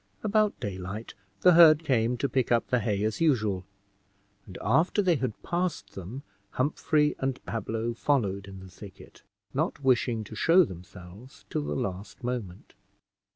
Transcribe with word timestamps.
About 0.23 0.59
daylight, 0.59 1.13
the 1.41 1.51
herd 1.53 1.83
came 1.83 2.17
to 2.17 2.27
pick 2.27 2.51
up 2.51 2.69
the 2.69 2.79
hay 2.79 3.03
as 3.03 3.21
usual, 3.21 3.65
and 4.47 4.57
after 4.59 4.99
they 4.99 5.17
had 5.17 5.39
passed 5.43 5.93
them 5.93 6.23
Humphrey 6.53 7.13
and 7.19 7.39
Pablo 7.45 7.93
followed 7.93 8.47
in 8.47 8.61
the 8.61 8.71
thicket, 8.71 9.21
not 9.53 9.83
wishing 9.83 10.23
to 10.23 10.33
show 10.33 10.63
themselves 10.63 11.45
till 11.51 11.61
the 11.65 11.75
last 11.75 12.23
moment. 12.23 12.73